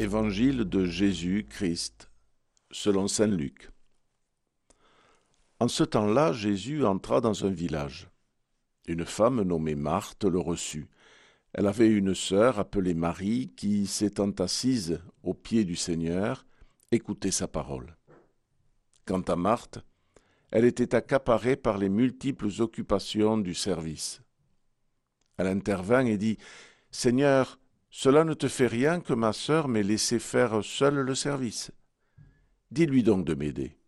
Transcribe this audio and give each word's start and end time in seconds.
Évangile 0.00 0.58
de 0.58 0.84
Jésus-Christ 0.84 2.08
selon 2.70 3.08
Saint 3.08 3.26
Luc. 3.26 3.68
En 5.58 5.66
ce 5.66 5.82
temps-là, 5.82 6.32
Jésus 6.32 6.86
entra 6.86 7.20
dans 7.20 7.44
un 7.44 7.50
village. 7.50 8.08
Une 8.86 9.04
femme 9.04 9.42
nommée 9.42 9.74
Marthe 9.74 10.22
le 10.22 10.38
reçut. 10.38 10.86
Elle 11.52 11.66
avait 11.66 11.90
une 11.90 12.14
sœur 12.14 12.60
appelée 12.60 12.94
Marie 12.94 13.50
qui, 13.56 13.88
s'étant 13.88 14.30
assise 14.38 15.00
au 15.24 15.34
pied 15.34 15.64
du 15.64 15.74
Seigneur, 15.74 16.46
écoutait 16.92 17.32
sa 17.32 17.48
parole. 17.48 17.96
Quant 19.04 19.22
à 19.22 19.34
Marthe, 19.34 19.80
elle 20.52 20.64
était 20.64 20.94
accaparée 20.94 21.56
par 21.56 21.76
les 21.76 21.88
multiples 21.88 22.50
occupations 22.60 23.36
du 23.36 23.52
service. 23.52 24.22
Elle 25.38 25.48
intervint 25.48 26.06
et 26.06 26.18
dit 26.18 26.38
Seigneur, 26.92 27.58
cela 27.90 28.24
ne 28.24 28.34
te 28.34 28.48
fait 28.48 28.66
rien 28.66 29.00
que 29.00 29.14
ma 29.14 29.32
sœur 29.32 29.68
m'ait 29.68 29.82
laissé 29.82 30.18
faire 30.18 30.62
seule 30.62 31.00
le 31.00 31.14
service. 31.14 31.70
Dis-lui 32.70 33.02
donc 33.02 33.24
de 33.24 33.34
m'aider. 33.34 33.78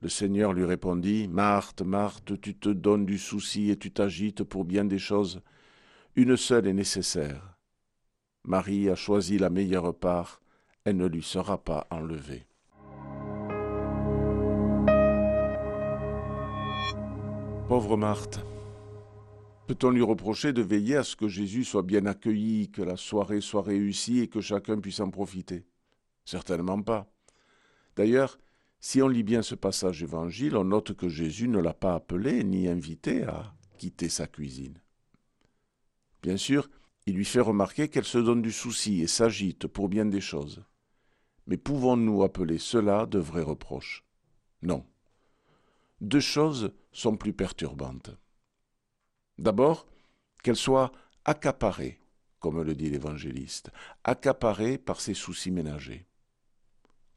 Le 0.00 0.08
Seigneur 0.08 0.52
lui 0.52 0.64
répondit, 0.64 1.26
Marthe, 1.26 1.82
Marthe, 1.82 2.40
tu 2.40 2.54
te 2.54 2.68
donnes 2.68 3.06
du 3.06 3.18
souci 3.18 3.70
et 3.70 3.76
tu 3.76 3.90
t'agites 3.90 4.44
pour 4.44 4.64
bien 4.64 4.84
des 4.84 4.98
choses. 4.98 5.40
Une 6.14 6.36
seule 6.36 6.68
est 6.68 6.72
nécessaire. 6.72 7.56
Marie 8.44 8.88
a 8.90 8.94
choisi 8.94 9.38
la 9.38 9.50
meilleure 9.50 9.94
part, 9.94 10.40
elle 10.84 10.96
ne 10.96 11.06
lui 11.06 11.22
sera 11.22 11.62
pas 11.62 11.86
enlevée. 11.90 12.46
Pauvre 17.68 17.96
Marthe. 17.96 18.40
Peut-on 19.68 19.90
lui 19.90 20.00
reprocher 20.00 20.54
de 20.54 20.62
veiller 20.62 20.96
à 20.96 21.04
ce 21.04 21.14
que 21.14 21.28
Jésus 21.28 21.62
soit 21.62 21.82
bien 21.82 22.06
accueilli, 22.06 22.70
que 22.70 22.80
la 22.80 22.96
soirée 22.96 23.42
soit 23.42 23.60
réussie 23.60 24.20
et 24.20 24.26
que 24.26 24.40
chacun 24.40 24.80
puisse 24.80 25.00
en 25.00 25.10
profiter? 25.10 25.66
Certainement 26.24 26.80
pas. 26.80 27.12
D'ailleurs, 27.94 28.38
si 28.80 29.02
on 29.02 29.08
lit 29.08 29.22
bien 29.22 29.42
ce 29.42 29.54
passage 29.54 30.02
évangile, 30.02 30.56
on 30.56 30.64
note 30.64 30.94
que 30.94 31.10
Jésus 31.10 31.48
ne 31.48 31.58
l'a 31.58 31.74
pas 31.74 31.94
appelé 31.94 32.44
ni 32.44 32.66
invité 32.66 33.24
à 33.24 33.52
quitter 33.76 34.08
sa 34.08 34.26
cuisine. 34.26 34.80
Bien 36.22 36.38
sûr, 36.38 36.70
il 37.04 37.16
lui 37.16 37.26
fait 37.26 37.38
remarquer 37.38 37.88
qu'elle 37.88 38.06
se 38.06 38.16
donne 38.16 38.40
du 38.40 38.52
souci 38.52 39.02
et 39.02 39.06
s'agite 39.06 39.66
pour 39.66 39.90
bien 39.90 40.06
des 40.06 40.22
choses. 40.22 40.64
Mais 41.46 41.58
pouvons-nous 41.58 42.22
appeler 42.22 42.56
cela 42.56 43.04
de 43.04 43.18
vrais 43.18 43.42
reproches? 43.42 44.02
Non. 44.62 44.86
Deux 46.00 46.20
choses 46.20 46.72
sont 46.90 47.18
plus 47.18 47.34
perturbantes. 47.34 48.16
D'abord, 49.38 49.86
qu'elle 50.42 50.56
soit 50.56 50.92
accaparée, 51.24 52.00
comme 52.40 52.62
le 52.62 52.74
dit 52.74 52.90
l'évangéliste, 52.90 53.70
accaparée 54.04 54.78
par 54.78 55.00
ses 55.00 55.14
soucis 55.14 55.50
ménagers. 55.50 56.06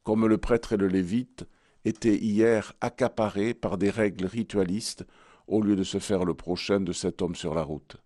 Comme 0.04 0.28
le 0.28 0.38
prêtre 0.38 0.74
et 0.74 0.78
le 0.78 0.88
lévite 0.88 1.46
étaient 1.86 2.18
hier 2.18 2.74
accaparés 2.82 3.54
par 3.54 3.78
des 3.78 3.90
règles 3.90 4.26
ritualistes 4.26 5.06
au 5.48 5.62
lieu 5.62 5.76
de 5.76 5.84
se 5.84 6.00
faire 6.00 6.26
le 6.26 6.34
prochain 6.34 6.80
de 6.80 6.94
cet 6.94 7.22
homme 7.22 7.36
sur 7.36 7.54
la 7.54 7.64
route. 7.64 7.98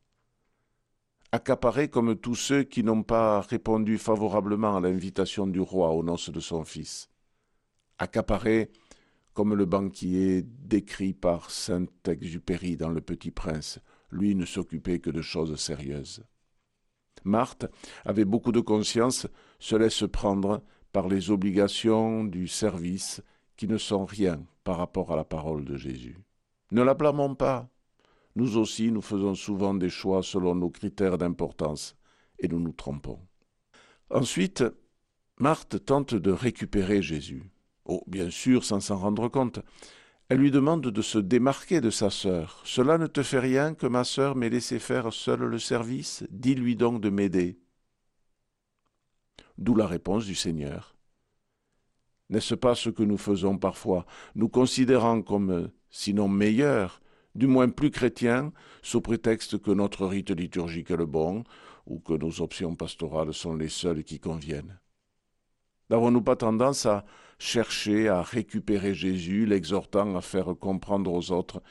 Accaparés 1.32 1.90
comme 1.90 2.16
tous 2.16 2.36
ceux 2.36 2.64
qui 2.64 2.84
n'ont 2.84 3.04
pas 3.04 3.42
répondu 3.42 3.98
favorablement 3.98 4.78
à 4.78 4.80
l'invitation 4.80 5.46
du 5.46 5.60
roi 5.60 5.92
aux 5.92 6.04
noces 6.04 6.30
de 6.30 6.40
son 6.40 6.64
fils. 6.64 7.10
Accaparés 7.98 8.72
comme 9.34 9.54
le 9.54 9.66
banquier 9.66 10.44
décrit 10.44 11.14
par 11.14 11.52
Saint-Exupéry 11.52 12.78
dans 12.78 12.90
Le 12.90 13.02
Petit 13.02 13.32
Prince, 13.32 13.80
lui 14.12 14.36
ne 14.36 14.46
s'occupait 14.46 15.00
que 15.00 15.10
de 15.10 15.22
choses 15.22 15.56
sérieuses. 15.60 16.24
Marthe 17.24 17.66
avait 18.04 18.26
beaucoup 18.26 18.52
de 18.52 18.60
conscience, 18.60 19.28
se 19.60 19.76
laisse 19.76 20.04
prendre 20.12 20.64
par 20.92 21.08
les 21.08 21.32
obligations 21.32 22.24
du 22.24 22.48
service 22.48 23.22
qui 23.58 23.68
ne 23.68 23.78
sont 23.78 24.06
rien 24.06 24.44
par 24.64 24.78
rapport 24.78 25.12
à 25.12 25.16
la 25.16 25.24
parole 25.24 25.66
de 25.66 25.76
Jésus. 25.76 26.18
Ne 26.72 26.84
la 26.84 26.94
blâmons 26.94 27.36
pas. 27.36 27.70
Nous 28.36 28.58
aussi, 28.58 28.92
nous 28.92 29.02
faisons 29.02 29.34
souvent 29.34 29.74
des 29.74 29.90
choix 29.90 30.22
selon 30.22 30.56
nos 30.56 30.70
critères 30.70 31.18
d'importance 31.18 31.96
et 32.40 32.48
nous 32.48 32.60
nous 32.60 32.74
trompons. 32.74 33.20
Ensuite, 34.10 34.64
Marthe 35.40 35.84
tente 35.86 36.16
de 36.16 36.32
récupérer 36.32 37.02
Jésus. 37.02 37.44
Oh, 37.86 38.04
bien 38.08 38.30
sûr, 38.30 38.64
sans 38.64 38.80
s'en 38.80 38.98
rendre 38.98 39.28
compte. 39.30 39.60
Elle 40.28 40.40
lui 40.40 40.50
demande 40.50 40.82
de 40.82 41.02
se 41.04 41.20
démarquer 41.20 41.82
de 41.82 41.92
sa 41.92 42.10
sœur. 42.10 42.62
Cela 42.66 42.98
ne 42.98 43.06
te 43.06 43.22
fait 43.22 43.40
rien 43.40 43.76
que 43.76 43.86
ma 43.86 44.04
sœur 44.04 44.36
m'ait 44.36 44.50
laissé 44.50 44.80
faire 44.80 45.14
seule 45.14 45.44
le 45.44 45.60
service 45.60 46.24
Dis-lui 46.32 46.76
donc 46.76 47.00
de 47.00 47.10
m'aider. 47.10 47.60
D'où 49.60 49.76
la 49.76 49.86
réponse 49.86 50.26
du 50.26 50.34
Seigneur. 50.34 50.96
N'est-ce 52.30 52.56
pas 52.56 52.74
ce 52.74 52.90
que 52.90 53.04
nous 53.04 53.20
faisons 53.20 53.60
parfois, 53.60 54.08
nous 54.34 54.50
considérant 54.50 55.22
comme, 55.22 55.70
sinon 55.92 56.28
meilleurs, 56.28 57.02
du 57.36 57.46
moins 57.46 57.70
plus 57.70 57.92
chrétiens, 57.92 58.52
sous 58.82 59.02
prétexte 59.02 59.62
que 59.62 59.70
notre 59.70 60.08
rite 60.08 60.32
liturgique 60.32 60.90
est 60.90 60.98
le 60.98 61.06
bon, 61.06 61.44
ou 61.86 62.00
que 62.00 62.14
nos 62.14 62.42
options 62.42 62.76
pastorales 62.76 63.34
sont 63.34 63.56
les 63.56 63.70
seules 63.70 64.04
qui 64.04 64.20
conviennent 64.20 64.80
N'avons-nous 65.92 66.24
pas 66.24 66.36
tendance 66.36 66.88
à 66.88 67.06
chercher 67.38 68.08
à 68.08 68.22
récupérer 68.22 68.94
Jésus, 68.94 69.46
l'exhortant 69.46 70.16
à 70.16 70.22
faire 70.22 70.56
comprendre 70.60 71.12
aux 71.12 71.32
autres 71.32 71.62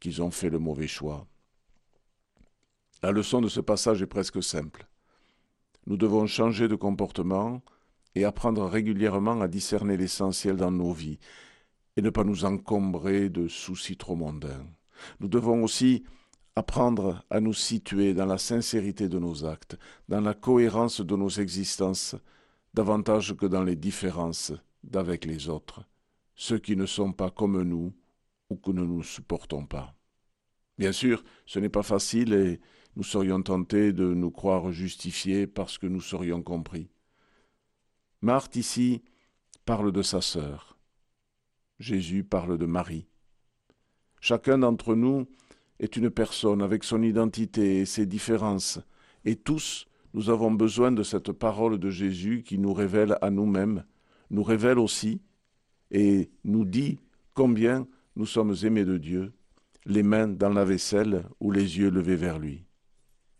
qu'ils 0.00 0.22
ont 0.22 0.30
fait 0.30 0.50
le 0.50 0.58
mauvais 0.58 0.88
choix 0.88 1.26
La 3.02 3.12
leçon 3.12 3.40
de 3.40 3.48
ce 3.48 3.60
passage 3.60 4.02
est 4.02 4.06
presque 4.06 4.42
simple. 4.42 4.86
Nous 5.86 5.96
devons 5.96 6.26
changer 6.26 6.68
de 6.68 6.76
comportement 6.76 7.62
et 8.14 8.24
apprendre 8.24 8.64
régulièrement 8.66 9.40
à 9.40 9.48
discerner 9.48 9.96
l'essentiel 9.96 10.56
dans 10.56 10.70
nos 10.70 10.92
vies 10.92 11.18
et 11.96 12.02
ne 12.02 12.10
pas 12.10 12.24
nous 12.24 12.44
encombrer 12.44 13.28
de 13.28 13.48
soucis 13.48 13.96
trop 13.96 14.16
mondains. 14.16 14.66
Nous 15.20 15.28
devons 15.28 15.62
aussi 15.62 16.04
apprendre 16.56 17.24
à 17.30 17.40
nous 17.40 17.52
situer 17.52 18.14
dans 18.14 18.26
la 18.26 18.38
sincérité 18.38 19.08
de 19.08 19.18
nos 19.18 19.44
actes, 19.44 19.76
dans 20.08 20.20
la 20.20 20.34
cohérence 20.34 21.00
de 21.00 21.16
nos 21.16 21.28
existences, 21.28 22.14
davantage 22.74 23.34
que 23.36 23.46
dans 23.46 23.62
les 23.62 23.76
différences 23.76 24.52
d'avec 24.84 25.24
les 25.24 25.48
autres, 25.48 25.84
ceux 26.34 26.58
qui 26.58 26.76
ne 26.76 26.86
sont 26.86 27.12
pas 27.12 27.30
comme 27.30 27.62
nous 27.62 27.94
ou 28.50 28.56
que 28.56 28.70
nous 28.70 28.98
ne 28.98 29.02
supportons 29.02 29.66
pas. 29.66 29.94
Bien 30.78 30.92
sûr, 30.92 31.22
ce 31.46 31.58
n'est 31.58 31.68
pas 31.68 31.82
facile 31.82 32.32
et 32.32 32.60
nous 32.96 33.04
serions 33.04 33.42
tentés 33.42 33.92
de 33.92 34.12
nous 34.14 34.30
croire 34.30 34.70
justifiés 34.72 35.46
parce 35.46 35.78
que 35.78 35.86
nous 35.86 36.00
serions 36.00 36.42
compris. 36.42 36.90
Marthe 38.20 38.56
ici 38.56 39.02
parle 39.64 39.92
de 39.92 40.02
sa 40.02 40.20
sœur. 40.20 40.78
Jésus 41.78 42.24
parle 42.24 42.58
de 42.58 42.66
Marie. 42.66 43.06
Chacun 44.20 44.58
d'entre 44.58 44.94
nous 44.94 45.26
est 45.80 45.96
une 45.96 46.10
personne 46.10 46.62
avec 46.62 46.84
son 46.84 47.02
identité 47.02 47.80
et 47.80 47.84
ses 47.84 48.06
différences, 48.06 48.80
et 49.24 49.36
tous 49.36 49.86
nous 50.14 50.30
avons 50.30 50.52
besoin 50.52 50.92
de 50.92 51.02
cette 51.02 51.32
parole 51.32 51.78
de 51.78 51.90
Jésus 51.90 52.44
qui 52.46 52.58
nous 52.58 52.72
révèle 52.72 53.18
à 53.20 53.30
nous-mêmes, 53.30 53.84
nous 54.30 54.42
révèle 54.42 54.78
aussi 54.78 55.20
et 55.90 56.30
nous 56.44 56.64
dit 56.64 56.98
combien 57.34 57.86
nous 58.16 58.26
sommes 58.26 58.54
aimés 58.62 58.84
de 58.84 58.98
Dieu, 58.98 59.32
les 59.86 60.02
mains 60.02 60.28
dans 60.28 60.50
la 60.50 60.64
vaisselle 60.64 61.24
ou 61.40 61.50
les 61.50 61.78
yeux 61.78 61.90
levés 61.90 62.16
vers 62.16 62.38
lui. 62.38 62.64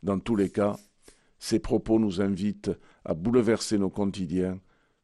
Dans 0.03 0.19
tous 0.19 0.37
les 0.37 0.51
cas, 0.51 0.77
ces 1.39 1.59
propos 1.59 1.99
nous 1.99 2.21
invitent 2.21 2.71
à 3.05 3.15
bouleverser 3.15 3.79
nos 3.79 3.91
quotidiens, 3.91 4.61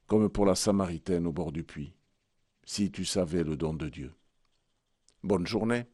comme 0.06 0.28
pour 0.28 0.46
la 0.46 0.54
Samaritaine 0.54 1.26
au 1.26 1.32
bord 1.32 1.52
du 1.52 1.64
puits. 1.64 1.94
Si 2.64 2.90
tu 2.90 3.04
savais 3.04 3.44
le 3.44 3.56
don 3.56 3.74
de 3.74 3.88
Dieu. 3.88 4.12
Bonne 5.22 5.46
journée. 5.46 5.84